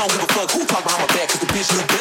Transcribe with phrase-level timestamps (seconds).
[0.00, 1.99] I don't give a fuck who talk behind my back, cause the bitch look bad.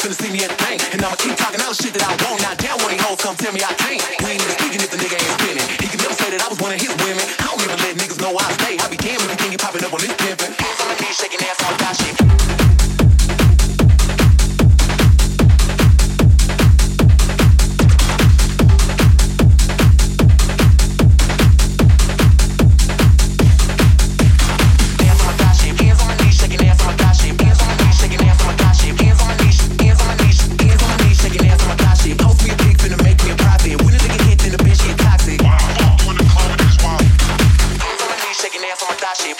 [0.00, 0.80] Finna see me at the bank.
[0.92, 2.40] And I'ma keep talking all the shit that I want.
[2.40, 4.00] Now damn of these hoes come tell me I can't.
[4.24, 5.66] We ain't even speaking if the nigga ain't spinning.
[5.76, 7.24] He can never say that I was one of his women.
[7.36, 8.79] I don't even let niggas know I stay.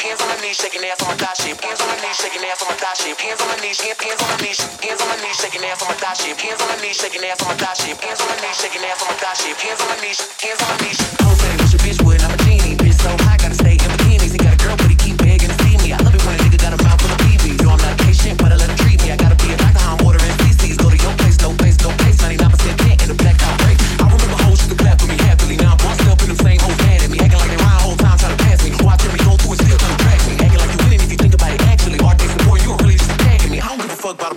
[0.01, 1.61] Hands on my knees, shaking ass on my thigh shit.
[1.61, 3.21] Hands on my knees, shaking ass on my thigh shit.
[3.21, 5.89] Hands on my knees, hands on my knees, hands on my knees, shaking ass on
[5.93, 6.41] my thigh shit.
[6.41, 8.01] Hands on my knees, shaking ass on my thigh shit.
[8.01, 10.40] Hands on my knees, shaking ass on my thigh knees, hands on my knees.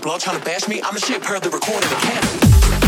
[0.03, 0.81] blood trying to bash me.
[0.83, 2.82] I'm the shit, pair the recorder, the camera.